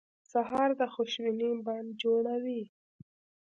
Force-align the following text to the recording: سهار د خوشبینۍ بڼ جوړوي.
سهار 0.31 0.69
د 0.79 0.81
خوشبینۍ 0.93 1.51
بڼ 1.65 1.83
جوړوي. 2.01 2.61